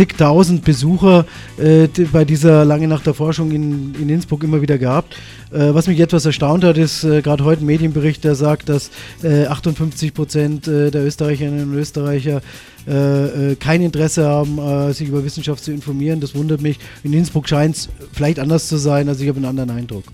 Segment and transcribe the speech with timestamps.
[0.00, 1.26] zigtausend Besucher
[1.58, 5.14] äh, bei dieser Lange Nacht der Forschung in, in Innsbruck immer wieder gehabt.
[5.52, 8.90] Äh, was mich etwas erstaunt hat, ist äh, gerade heute ein Medienbericht, der sagt, dass
[9.22, 12.40] 58 Prozent der Österreicherinnen und Österreicher
[12.86, 16.20] kein Interesse haben, sich über Wissenschaft zu informieren.
[16.20, 16.78] Das wundert mich.
[17.04, 20.04] In Innsbruck scheint es vielleicht anders zu sein, also ich habe einen anderen Eindruck.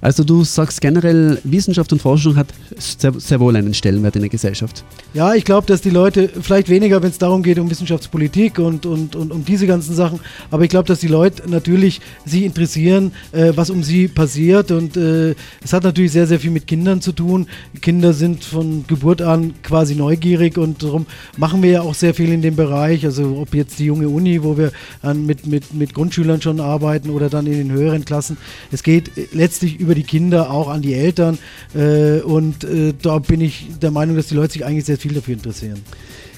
[0.00, 2.48] Also du sagst generell, Wissenschaft und Forschung hat
[2.78, 4.84] sehr, sehr wohl einen Stellenwert in der Gesellschaft.
[5.12, 8.86] Ja, ich glaube, dass die Leute, vielleicht weniger, wenn es darum geht, um Wissenschaftspolitik und,
[8.86, 10.20] und, und um diese ganzen Sachen,
[10.50, 14.96] aber ich glaube, dass die Leute natürlich sich interessieren, äh, was um sie passiert und
[14.96, 15.34] äh,
[15.64, 17.46] es hat natürlich sehr, sehr viel mit Kindern zu tun.
[17.80, 21.06] Kinder sind von Geburt an quasi neugierig und darum
[21.36, 24.42] machen wir ja auch sehr viel in dem Bereich, also ob jetzt die junge Uni,
[24.44, 24.70] wo wir
[25.02, 28.36] an, mit, mit, mit Grundschülern schon arbeiten oder dann in den höheren Klassen.
[28.70, 31.38] Es geht letztlich über über die Kinder, auch an die Eltern.
[31.74, 35.14] Äh, und äh, da bin ich der Meinung, dass die Leute sich eigentlich sehr viel
[35.14, 35.80] dafür interessieren.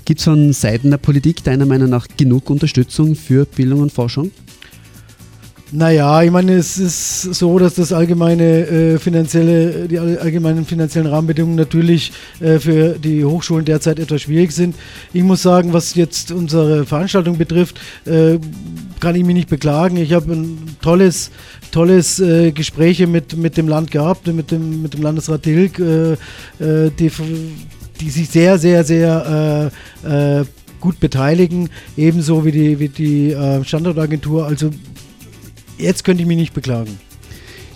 [0.05, 4.31] Gibt es von Seiten der Politik deiner Meinung nach genug Unterstützung für Bildung und Forschung?
[5.73, 11.55] Naja, ich meine, es ist so, dass das allgemeine äh, finanzielle, die allgemeinen finanziellen Rahmenbedingungen
[11.55, 14.75] natürlich äh, für die Hochschulen derzeit etwas schwierig sind.
[15.13, 18.39] Ich muss sagen, was jetzt unsere Veranstaltung betrifft, äh,
[18.99, 19.97] kann ich mich nicht beklagen.
[19.97, 21.31] Ich habe ein tolles,
[21.71, 26.13] tolles äh, Gespräche mit, mit dem Land gehabt, mit dem, mit dem Landesrat Dilk, äh,
[26.13, 27.11] äh, die,
[28.01, 29.71] die sich sehr, sehr, sehr
[30.81, 34.47] gut beteiligen, ebenso wie die, wie die Standortagentur.
[34.47, 34.71] Also
[35.77, 36.99] jetzt könnte ich mich nicht beklagen.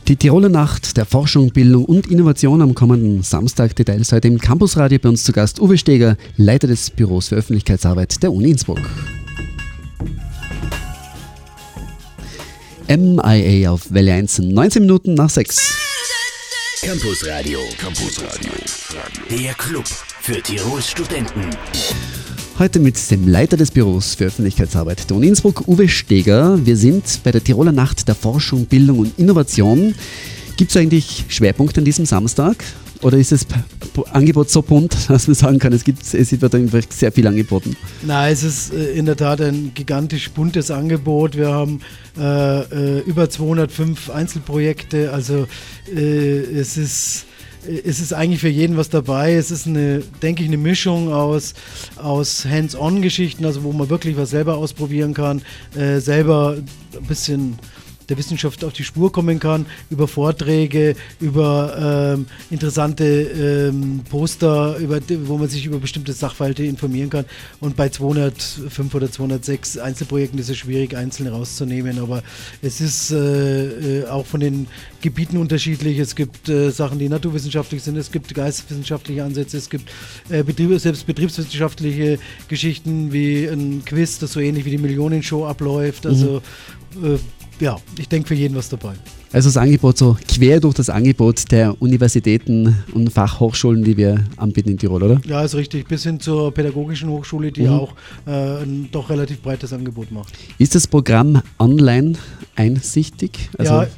[0.08, 3.74] Die Tiroler Nacht der Forschung, Bildung und Innovation am kommenden Samstag.
[3.76, 8.22] Details heute im Campusradio bei uns zu Gast Uwe Steger, Leiter des Büros für Öffentlichkeitsarbeit
[8.22, 8.80] der Uni Innsbruck.
[12.88, 15.56] MIA auf Welle 1, 19 Minuten nach 6.
[16.82, 17.58] Campusradio.
[17.78, 18.52] Campusradio.
[19.30, 19.86] Der Club
[20.20, 21.48] für Tirols Studenten.
[22.58, 26.58] Heute mit dem Leiter des Büros für Öffentlichkeitsarbeit der Uni Innsbruck, Uwe Steger.
[26.66, 29.94] Wir sind bei der Tiroler Nacht der Forschung, Bildung und Innovation.
[30.56, 32.64] Gibt es eigentlich Schwerpunkte an diesem Samstag?
[33.02, 33.46] Oder ist das
[34.12, 37.76] Angebot so bunt, dass man sagen kann, es, gibt, es wird einfach sehr viel angeboten?
[38.02, 41.36] Nein, es ist äh, in der Tat ein gigantisch buntes Angebot.
[41.36, 41.80] Wir haben
[42.18, 45.12] äh, äh über 205 Einzelprojekte.
[45.12, 45.46] Also
[45.94, 47.26] äh, es ist
[47.66, 49.34] es ist eigentlich für jeden was dabei.
[49.34, 51.54] Es ist eine, denke ich, eine Mischung aus,
[51.96, 55.42] aus Hands-on-Geschichten, also wo man wirklich was selber ausprobieren kann,
[55.74, 57.58] äh, selber ein bisschen
[58.08, 65.00] der Wissenschaft auf die Spur kommen kann, über Vorträge, über ähm, interessante ähm, Poster, über,
[65.24, 67.24] wo man sich über bestimmte Sachverhalte informieren kann.
[67.60, 72.22] Und bei 205 oder 206 Einzelprojekten ist es schwierig, einzeln rauszunehmen, aber
[72.62, 74.66] es ist äh, äh, auch von den
[75.00, 75.98] Gebieten unterschiedlich.
[75.98, 79.90] Es gibt äh, Sachen, die naturwissenschaftlich sind, es gibt geisteswissenschaftliche Ansätze, es gibt
[80.28, 86.06] äh, Betrieb, selbst betriebswissenschaftliche Geschichten wie ein Quiz, das so ähnlich wie die Millionenshow abläuft.
[86.06, 86.42] Also
[87.00, 87.18] mhm.
[87.60, 88.92] Ja, ich denke für jeden was dabei.
[89.32, 94.70] Also das Angebot so quer durch das Angebot der Universitäten und Fachhochschulen, die wir anbieten
[94.70, 95.20] in Tirol, oder?
[95.26, 95.88] Ja, ist richtig.
[95.88, 97.70] Bis hin zur pädagogischen Hochschule, die mhm.
[97.70, 97.94] auch
[98.26, 100.32] äh, ein doch relativ breites Angebot macht.
[100.58, 102.12] Ist das Programm online
[102.54, 103.50] einsichtig?
[103.58, 103.88] Also ja,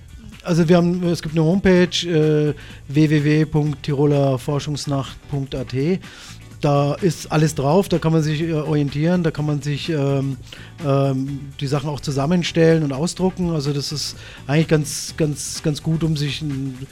[0.43, 2.55] also wir haben, es gibt eine Homepage äh,
[2.89, 5.75] www.tirolerforschungsnacht.at
[6.61, 10.37] da ist alles drauf, da kann man sich äh, orientieren, da kann man sich ähm,
[10.85, 13.51] ähm, die Sachen auch zusammenstellen und ausdrucken.
[13.51, 16.87] Also das ist eigentlich ganz, ganz, ganz gut, um sich ein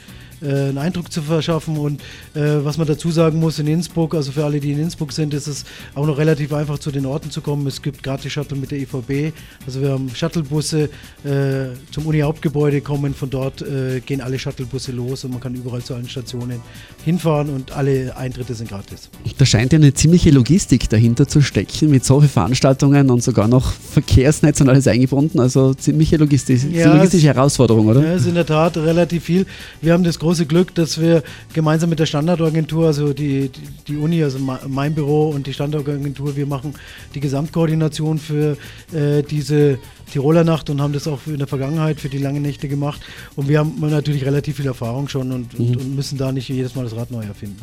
[0.45, 1.77] äh, einen Eindruck zu verschaffen.
[1.77, 2.01] Und
[2.33, 5.33] äh, was man dazu sagen muss, in Innsbruck, also für alle, die in Innsbruck sind,
[5.33, 7.65] ist es auch noch relativ einfach zu den Orten zu kommen.
[7.67, 9.33] Es gibt gratis Shuttle mit der EVB.
[9.65, 10.89] Also wir haben Shuttlebusse
[11.23, 13.13] äh, zum Uni-Hauptgebäude kommen.
[13.13, 16.61] Von dort äh, gehen alle Shuttlebusse los und man kann überall zu allen Stationen
[17.03, 19.09] hinfahren und alle Eintritte sind gratis.
[19.37, 23.71] Da scheint ja eine ziemliche Logistik dahinter zu stecken mit solchen Veranstaltungen und sogar noch
[23.71, 25.39] Verkehrsnetz und alles eingebunden.
[25.39, 28.01] Also ziemliche Logistik, ja, logistische Herausforderung, oder?
[28.01, 29.45] Ja, es ist in der Tat relativ viel.
[29.81, 31.23] Wir haben das große Glück, dass wir
[31.53, 34.37] gemeinsam mit der Standardagentur, also die, die, die Uni, also
[34.67, 36.73] mein Büro und die Standardagentur, wir machen
[37.13, 38.57] die Gesamtkoordination für
[38.93, 39.79] äh, diese
[40.11, 42.99] Tiroler Nacht und haben das auch in der Vergangenheit für die langen Nächte gemacht.
[43.37, 45.67] Und wir haben natürlich relativ viel Erfahrung schon und, mhm.
[45.67, 47.61] und, und müssen da nicht jedes Mal das Rad neu erfinden.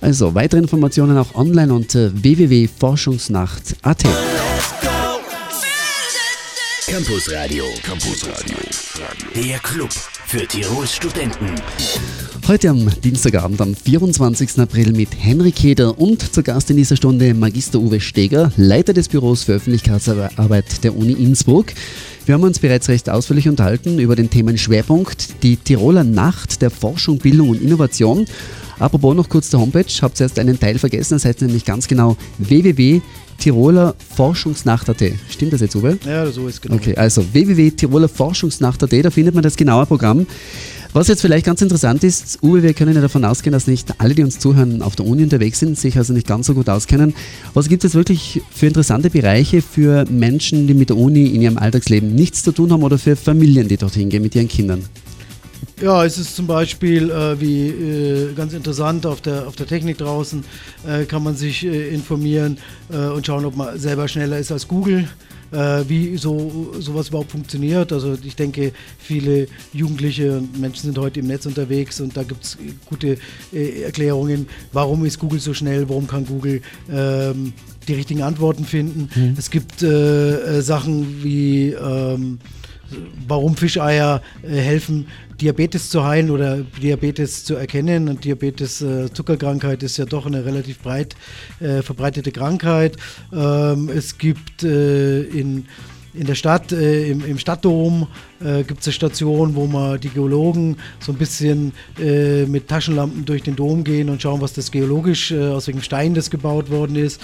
[0.00, 4.04] Also weitere Informationen auch online unter www.forschungsnacht.at.
[6.86, 7.64] Campus Radio.
[7.82, 8.56] Campus Radio.
[9.34, 9.90] Der Club
[10.26, 11.46] für Tirols Studenten.
[12.48, 14.58] Heute am Dienstagabend, am 24.
[14.58, 19.08] April mit Henrik Heder und zu Gast in dieser Stunde Magister Uwe Steger, Leiter des
[19.08, 21.66] Büros für Öffentlichkeitsarbeit der Uni Innsbruck.
[22.24, 27.18] Wir haben uns bereits recht ausführlich unterhalten über den Themenschwerpunkt, die Tiroler Nacht der Forschung,
[27.18, 28.26] Bildung und Innovation.
[28.80, 31.86] Apropos noch kurz der Homepage, habt ihr erst einen Teil vergessen, das heißt nämlich ganz
[31.86, 33.00] genau www
[33.38, 35.02] Tiroler Forschungsnacht.at.
[35.28, 35.98] Stimmt das jetzt, Uwe?
[36.04, 36.76] Ja, so ist genau.
[36.76, 40.26] Okay, also www.tirolerforschungsnacht.at, da findet man das genaue Programm.
[40.92, 44.14] Was jetzt vielleicht ganz interessant ist, Uwe, wir können ja davon ausgehen, dass nicht alle,
[44.14, 47.14] die uns zuhören, auf der Uni unterwegs sind, sich also nicht ganz so gut auskennen.
[47.52, 51.42] Was gibt es jetzt wirklich für interessante Bereiche für Menschen, die mit der Uni in
[51.42, 54.84] ihrem Alltagsleben nichts zu tun haben oder für Familien, die dorthin gehen mit ihren Kindern?
[55.80, 59.98] Ja, es ist zum Beispiel äh, wie äh, ganz interessant auf der, auf der Technik
[59.98, 60.42] draußen,
[60.88, 62.56] äh, kann man sich äh, informieren
[62.90, 65.06] äh, und schauen, ob man selber schneller ist als Google.
[65.52, 67.92] Äh, wie so sowas überhaupt funktioniert.
[67.92, 72.42] Also ich denke, viele Jugendliche und Menschen sind heute im Netz unterwegs und da gibt
[72.42, 73.16] es gute
[73.52, 77.52] Erklärungen, warum ist Google so schnell, warum kann Google ähm,
[77.86, 79.08] die richtigen Antworten finden.
[79.14, 79.34] Mhm.
[79.38, 82.40] Es gibt Sachen wie ähm,
[83.26, 85.06] warum Fischeier äh, helfen,
[85.40, 88.08] Diabetes zu heilen oder Diabetes zu erkennen.
[88.08, 91.14] Und Diabetes, äh, Zuckerkrankheit ist ja doch eine relativ breit
[91.60, 92.96] äh, verbreitete Krankheit.
[93.32, 95.66] Ähm, es gibt äh, in
[96.18, 98.06] in der Stadt, äh, im, im, Stadtdom,
[98.40, 103.24] äh, gibt es eine Station, wo man die Geologen so ein bisschen äh, mit Taschenlampen
[103.24, 106.70] durch den Dom gehen und schauen, was das geologisch, äh, aus welchem Stein das gebaut
[106.70, 107.20] worden ist.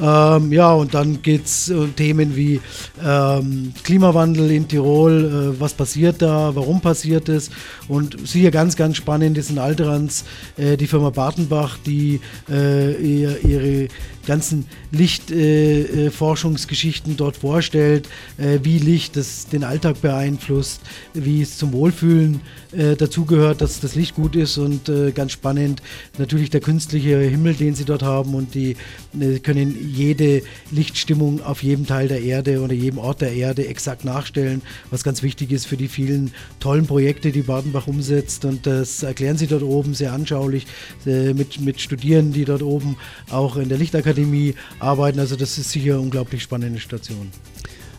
[0.00, 2.60] Ähm, ja, und dann geht es um äh, Themen wie
[3.04, 7.50] ähm, Klimawandel in Tirol, äh, was passiert da, warum passiert es.
[7.88, 10.24] Und sicher ganz, ganz spannend ist in Alterans
[10.56, 13.88] die Firma Bartenbach, die ihr, ihre
[14.26, 20.80] ganzen Lichtforschungsgeschichten dort vorstellt, wie Licht das den Alltag beeinflusst beeinflusst,
[21.14, 22.40] wie es zum Wohlfühlen
[22.72, 25.82] äh, dazugehört, dass das Licht gut ist und äh, ganz spannend
[26.18, 28.76] natürlich der künstliche Himmel, den sie dort haben und die
[29.18, 34.04] äh, können jede Lichtstimmung auf jedem Teil der Erde oder jedem Ort der Erde exakt
[34.04, 39.02] nachstellen, was ganz wichtig ist für die vielen tollen Projekte, die Badenbach umsetzt und das
[39.02, 40.66] erklären sie dort oben sehr anschaulich
[41.06, 42.96] äh, mit, mit Studierenden, die dort oben
[43.30, 45.18] auch in der Lichtakademie arbeiten.
[45.18, 47.30] Also das ist sicher eine unglaublich spannende Station.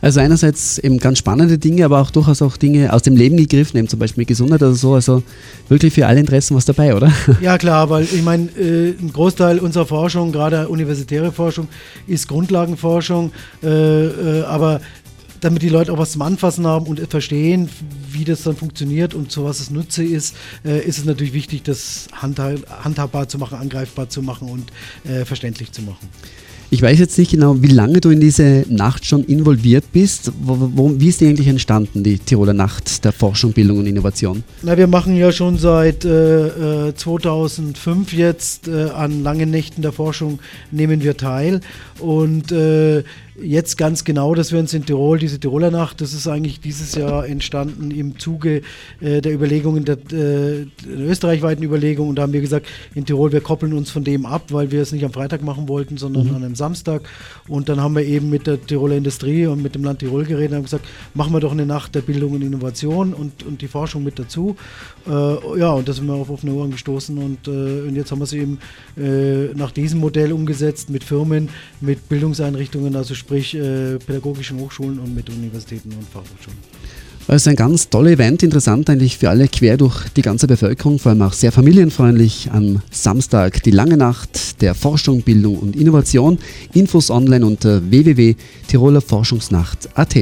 [0.04, 3.78] Also einerseits eben ganz spannende Dinge, aber auch durchaus auch Dinge aus dem Leben gegriffen,
[3.78, 4.96] eben zum Beispiel Gesundheit oder so.
[4.96, 5.24] Also
[5.70, 7.10] wirklich für alle Interessen was dabei, oder?
[7.42, 11.70] Ja klar, weil ich meine, äh, ein Großteil unserer Forschung, gerade universitäre Forschung,
[12.06, 13.32] ist Grundlagenforschung,
[13.64, 14.82] äh, äh, aber
[15.40, 17.70] damit die Leute auch was zum Anfassen haben und verstehen,
[18.12, 20.36] wie das dann funktioniert und zu was es Nutze ist,
[20.66, 24.72] äh, ist es natürlich wichtig, das handhabbar zu machen, angreifbar zu machen und
[25.10, 26.10] äh, verständlich zu machen.
[26.74, 30.32] Ich weiß jetzt nicht genau, wie lange du in diese Nacht schon involviert bist.
[30.42, 34.44] Wo, wo, wie ist die eigentlich entstanden, die Tiroler Nacht der Forschung, Bildung und Innovation?
[34.64, 39.92] Na, wir machen ja schon seit äh, 2005 äh, jetzt äh, an langen Nächten der
[39.92, 40.40] Forschung
[40.72, 41.62] nehmen wir teil
[42.00, 43.04] und äh,
[43.42, 46.96] jetzt ganz genau, dass wir uns in Tirol, diese Tiroler Nacht, das ist eigentlich dieses
[46.96, 48.62] Jahr entstanden im Zuge
[49.02, 52.12] äh, der Überlegungen, der, äh, der österreichweiten Überlegungen.
[52.12, 54.82] Und da haben wir gesagt, in Tirol, wir koppeln uns von dem ab, weil wir
[54.82, 56.36] es nicht am Freitag machen wollten, sondern mhm.
[56.36, 57.04] an einem Samstag.
[57.48, 60.52] Und dann haben wir eben mit der Tiroler Industrie und mit dem Land Tirol geredet
[60.52, 63.68] und haben gesagt, machen wir doch eine Nacht der Bildung und Innovation und, und die
[63.68, 64.56] Forschung mit dazu.
[65.08, 68.20] Äh, ja, und da sind wir auf offene Ohren gestoßen und, äh, und jetzt haben
[68.20, 68.60] wir es eben
[68.98, 71.50] äh, nach diesem Modell umgesetzt mit Firmen,
[71.82, 76.60] mit Bildungseinrichtungen, also sprich äh, pädagogischen Hochschulen und mit Universitäten und Fachhochschulen.
[77.26, 81.00] Es ist ein ganz tolles Event, interessant eigentlich für alle quer durch die ganze Bevölkerung,
[81.00, 82.50] vor allem auch sehr familienfreundlich.
[82.52, 86.38] Am Samstag die lange Nacht der Forschung, Bildung und Innovation.
[86.74, 90.16] Infos online unter www.tirolerforschungsnacht.at.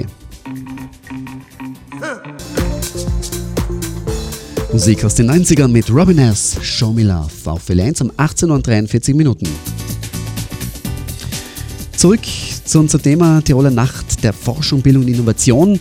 [4.72, 6.58] Musik aus den 90ern mit Robin S.
[6.62, 9.48] Show Me Love auf L1 um 18 und 43 Minuten.
[11.98, 12.22] Zurück
[12.66, 15.80] zu unserem Thema Tiroler Nacht der Forschung, Bildung und Innovation.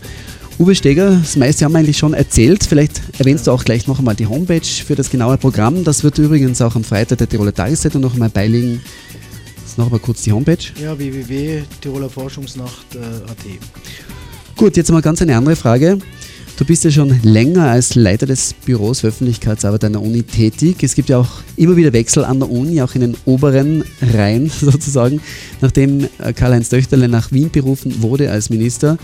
[0.59, 2.65] Uwe Steger, das meiste haben wir eigentlich schon erzählt.
[2.65, 5.85] Vielleicht erwähnst du auch gleich noch einmal die Homepage für das genaue Programm.
[5.85, 8.83] Das wird übrigens auch am Freitag der Tiroler Tageszeitung noch einmal beilegen.
[9.65, 10.59] Ist noch einmal kurz die Homepage.
[10.83, 13.39] Ja, www.tirolerforschungsnacht.at.
[14.57, 15.99] Gut, jetzt mal ganz eine andere Frage.
[16.61, 20.83] Du bist ja schon länger als Leiter des Büros für Öffentlichkeitsarbeit an der Uni tätig.
[20.83, 24.51] Es gibt ja auch immer wieder Wechsel an der Uni, auch in den oberen Reihen
[24.61, 25.23] sozusagen.
[25.63, 28.99] Nachdem äh, Karl-Heinz Döchterle nach Wien berufen wurde als Minister,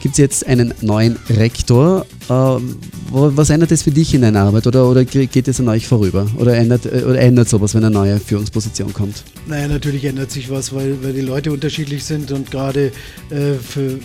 [0.00, 2.06] gibt es jetzt einen neuen Rektor.
[2.28, 2.62] Äh,
[3.10, 6.28] was ändert das für dich in deiner Arbeit oder, oder geht es an euch vorüber?
[6.38, 9.24] Oder ändert, äh, oder ändert sowas, wenn eine neue Führungsposition kommt?
[9.48, 12.92] Naja, natürlich ändert sich was, weil, weil die Leute unterschiedlich sind und gerade
[13.30, 13.98] äh, für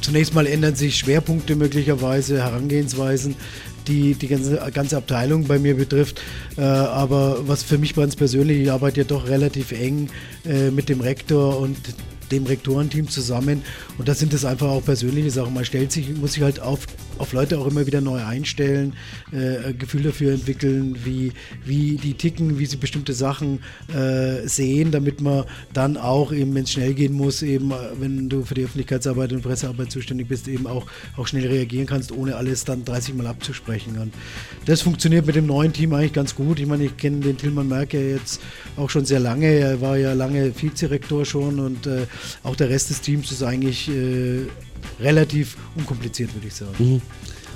[0.00, 3.36] zunächst mal ändern sich Schwerpunkte möglicherweise, Herangehensweisen,
[3.86, 6.20] die die ganze, ganze Abteilung bei mir betrifft.
[6.56, 10.10] Äh, aber was für mich ganz persönlich, ich arbeite ja doch relativ eng
[10.44, 11.76] äh, mit dem Rektor und
[12.30, 13.62] dem Rektorenteam zusammen.
[13.96, 15.54] Und da sind es einfach auch persönliche Sachen.
[15.54, 16.86] Man stellt sich, muss sich halt auf,
[17.18, 18.94] auf Leute auch immer wieder neu einstellen,
[19.32, 21.32] äh, ein Gefühl dafür entwickeln, wie,
[21.64, 26.64] wie die ticken, wie sie bestimmte Sachen äh, sehen, damit man dann auch eben, wenn
[26.64, 30.48] es schnell gehen muss, eben, äh, wenn du für die Öffentlichkeitsarbeit und Pressearbeit zuständig bist,
[30.48, 33.98] eben auch, auch schnell reagieren kannst, ohne alles dann 30 Mal abzusprechen.
[33.98, 34.14] Und
[34.66, 36.60] das funktioniert mit dem neuen Team eigentlich ganz gut.
[36.60, 38.40] Ich meine, ich kenne den Tilman Merker jetzt
[38.76, 39.46] auch schon sehr lange.
[39.46, 42.06] Er war ja lange Vizerektor schon und äh,
[42.42, 44.46] auch der Rest des Teams ist eigentlich äh,
[45.00, 46.74] relativ unkompliziert, würde ich sagen.
[46.78, 47.02] Mhm.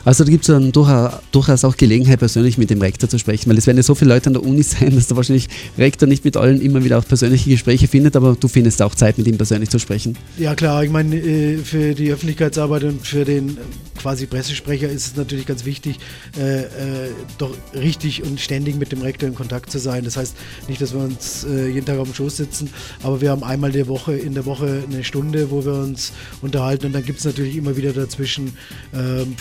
[0.05, 3.59] Also da gibt es dann durchaus auch Gelegenheit, persönlich mit dem Rektor zu sprechen, weil
[3.59, 6.25] es werden ja so viele Leute an der Uni sein, dass der wahrscheinlich Rektor nicht
[6.25, 9.37] mit allen immer wieder auch persönliche Gespräche findet, aber du findest auch Zeit, mit ihm
[9.37, 10.17] persönlich zu sprechen.
[10.39, 13.57] Ja klar, ich meine, äh, für die Öffentlichkeitsarbeit und für den
[14.01, 15.99] quasi Pressesprecher ist es natürlich ganz wichtig,
[16.37, 16.67] äh, äh,
[17.39, 20.05] doch richtig und ständig mit dem Rektor in Kontakt zu sein.
[20.05, 20.35] Das heißt
[20.69, 22.71] nicht, dass wir uns jeden Tag auf dem Schoß sitzen,
[23.03, 26.87] aber wir haben einmal der Woche, in der Woche eine Stunde, wo wir uns unterhalten
[26.87, 28.57] und dann gibt es natürlich immer wieder dazwischen
[28.95, 29.35] ähm,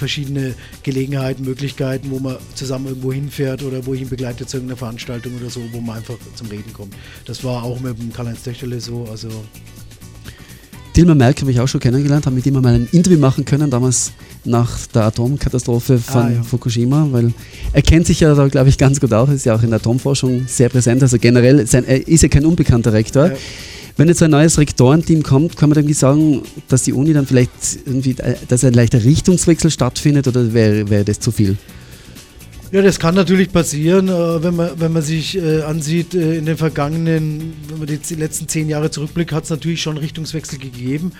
[0.51, 4.77] verschiedene Gelegenheiten, Möglichkeiten, wo man zusammen irgendwo hinfährt oder wo ich ihn begleite zu irgendeiner
[4.77, 6.93] Veranstaltung oder so, wo man einfach zum Reden kommt.
[7.25, 9.07] Das war auch mit dem Karl-Heinz Töchterle so.
[9.09, 9.29] Also
[10.95, 13.69] Dilma Merck habe ich auch schon kennengelernt, habe mit ihm mal ein Interview machen können,
[13.69, 14.11] damals
[14.43, 16.43] nach der Atomkatastrophe von ah, ja.
[16.43, 17.33] Fukushima, weil
[17.71, 19.79] er kennt sich ja da, glaube ich, ganz gut aus, ist ja auch in der
[19.79, 23.27] Atomforschung sehr präsent, also generell, sein, er ist ja kein unbekannter Rektor.
[23.27, 23.37] Ja.
[23.97, 27.51] Wenn jetzt ein neues Rektorenteam kommt, kann man irgendwie sagen, dass die Uni dann vielleicht
[27.85, 31.57] irgendwie, äh, dass ein leichter Richtungswechsel stattfindet oder wäre, wäre das zu viel?
[32.71, 36.55] Ja, das kann natürlich passieren, äh, wenn man, wenn man sich äh, ansieht, in den
[36.55, 41.11] vergangenen, wenn man die letzten zehn Jahre zurückblickt, hat es natürlich schon Richtungswechsel gegeben.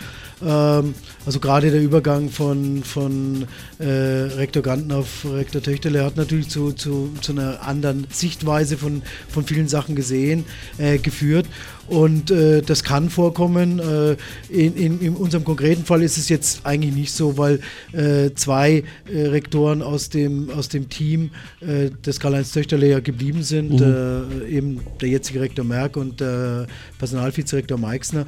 [0.43, 0.93] Ähm,
[1.25, 3.45] also gerade der Übergang von, von
[3.79, 9.03] äh, Rektor Ganten auf Rektor Töchterle hat natürlich zu, zu, zu einer anderen Sichtweise von,
[9.29, 10.45] von vielen Sachen gesehen,
[10.77, 11.45] äh, geführt.
[11.87, 13.79] Und äh, das kann vorkommen.
[13.79, 14.15] Äh,
[14.49, 17.59] in, in, in, unserem konkreten Fall ist es jetzt eigentlich nicht so, weil
[17.91, 21.31] äh, zwei äh, Rektoren aus dem, aus dem Team
[21.61, 24.47] des Karl-Heinz Töchterle ja geblieben sind, mhm.
[24.47, 26.67] eben der jetzige Rektor Merck und der
[26.97, 28.25] Personalvizerektor Meixner.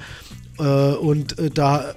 [0.60, 0.64] Äh,
[0.96, 1.96] und äh, da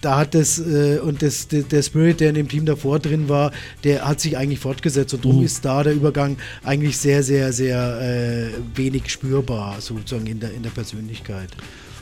[0.00, 3.52] da hat das äh, und das, der Spirit, der in dem Team davor drin war,
[3.82, 5.44] der hat sich eigentlich fortgesetzt und darum mhm.
[5.44, 10.62] ist da der Übergang eigentlich sehr, sehr, sehr äh, wenig spürbar, sozusagen in der, in
[10.62, 11.50] der Persönlichkeit.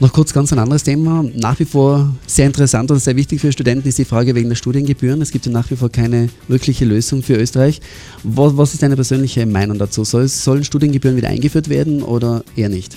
[0.00, 1.24] Noch kurz ganz ein anderes Thema.
[1.34, 4.56] Nach wie vor sehr interessant und sehr wichtig für Studenten ist die Frage wegen der
[4.56, 5.22] Studiengebühren.
[5.22, 7.80] Es gibt ja nach wie vor keine wirkliche Lösung für Österreich.
[8.24, 10.02] Was, was ist deine persönliche Meinung dazu?
[10.02, 12.96] Soll, sollen Studiengebühren wieder eingeführt werden oder eher nicht?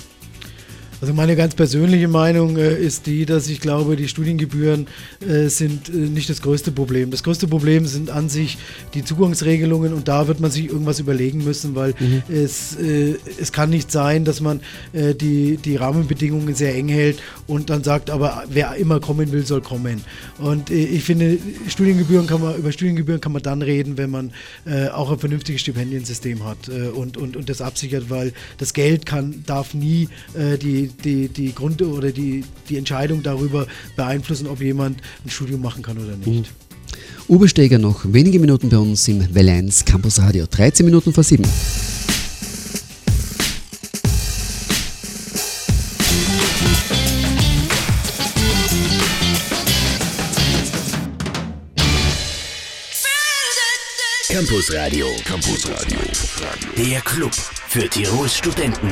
[1.05, 4.87] Also meine ganz persönliche Meinung äh, ist die, dass ich glaube, die Studiengebühren
[5.21, 7.11] äh, sind äh, nicht das größte Problem.
[7.11, 8.57] Das größte Problem sind an sich
[8.95, 12.23] die Zugangsregelungen und da wird man sich irgendwas überlegen müssen, weil mhm.
[12.27, 14.61] es, äh, es kann nicht sein, dass man
[14.93, 19.45] äh, die, die Rahmenbedingungen sehr eng hält und dann sagt, aber wer immer kommen will,
[19.45, 20.01] soll kommen.
[20.39, 24.31] Und äh, ich finde, Studiengebühren kann man, über Studiengebühren kann man dann reden, wenn man
[24.93, 29.73] auch ein vernünftiges Stipendiensystem hat und, und, und das absichert, weil das Geld kann, darf
[29.73, 35.61] nie die die, die Grund oder die, die Entscheidung darüber beeinflussen, ob jemand ein Studium
[35.61, 36.27] machen kann oder nicht.
[36.27, 36.45] Mhm.
[37.27, 40.45] Uwe Steger noch wenige Minuten bei uns im Welle Campus Radio.
[40.45, 41.43] 13 Minuten vor 7.
[54.35, 55.07] Campus Radio.
[55.23, 55.99] Campus Radio.
[56.77, 57.31] Der Club
[57.75, 58.87] für Tirols Studenten.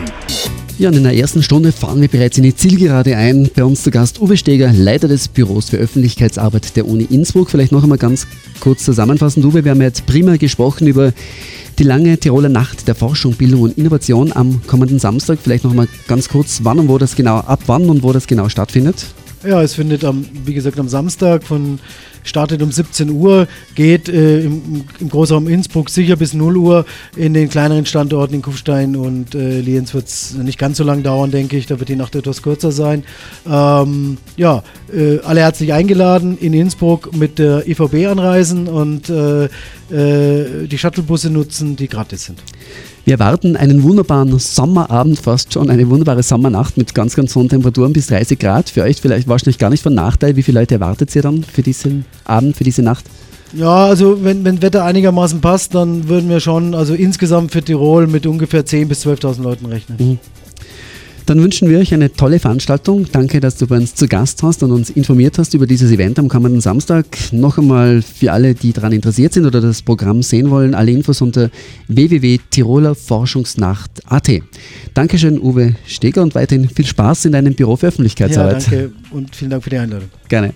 [0.78, 3.50] Ja, und in der ersten Stunde fahren wir bereits in die Zielgerade ein.
[3.56, 7.50] Bei uns zu Gast Uwe Steger, Leiter des Büros für Öffentlichkeitsarbeit der Uni Innsbruck.
[7.50, 8.28] Vielleicht noch einmal ganz
[8.60, 11.14] kurz zusammenfassend, Uwe, wir haben jetzt prima gesprochen über
[11.80, 15.40] die lange Tiroler Nacht der Forschung, Bildung und Innovation am kommenden Samstag.
[15.42, 18.28] Vielleicht noch einmal ganz kurz, wann und wo das genau, ab wann und wo das
[18.28, 19.06] genau stattfindet.
[19.46, 21.80] Ja, es findet am, wie gesagt, am Samstag von
[22.24, 26.86] startet um 17 Uhr, geht äh, im, im, Großraum Innsbruck sicher bis 0 Uhr.
[27.18, 31.04] In den kleineren Standorten in Kufstein und äh, Lienz wird es nicht ganz so lang
[31.04, 31.66] dauern, denke ich.
[31.66, 33.04] Da wird die Nacht etwas kürzer sein.
[33.46, 39.46] Ähm, ja, äh, alle herzlich eingeladen in Innsbruck mit der IVB anreisen und äh,
[39.92, 42.40] äh, die Shuttlebusse nutzen, die gratis sind.
[43.06, 47.92] Wir erwarten einen wunderbaren Sommerabend, fast schon eine wunderbare Sommernacht mit ganz, ganz hohen Temperaturen
[47.92, 48.70] bis 30 Grad.
[48.70, 50.38] Für euch vielleicht wahrscheinlich gar nicht von Nachteil.
[50.38, 53.04] Wie viele Leute erwartet ihr dann für diesen Abend, für diese Nacht?
[53.52, 58.08] Ja, also wenn, wenn Wetter einigermaßen passt, dann würden wir schon, also insgesamt für Tirol
[58.08, 59.98] mit ungefähr 10.000 bis 12.000 Leuten rechnen.
[60.00, 60.20] Mhm.
[61.26, 63.06] Dann wünschen wir euch eine tolle Veranstaltung.
[63.12, 66.20] Danke, dass du bei uns zu Gast hast und uns informiert hast über dieses Event
[66.20, 67.06] am kommenden Samstag.
[67.32, 71.22] Noch einmal für alle, die daran interessiert sind oder das Programm sehen wollen, alle Infos
[71.22, 71.50] unter
[71.88, 74.30] www.tirolerforschungsnacht.at.
[74.94, 78.64] Dankeschön, Uwe Steger, und weiterhin viel Spaß in deinem Büro für Öffentlichkeitsarbeit.
[78.64, 80.10] Ja, danke und vielen Dank für die Einladung.
[80.28, 80.54] Gerne.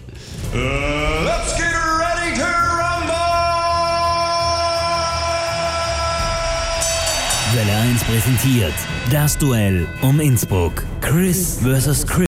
[7.58, 8.74] Welle 1 präsentiert
[9.12, 10.84] das Duell um Innsbruck.
[11.02, 12.06] Chris vs.
[12.06, 12.18] Chris.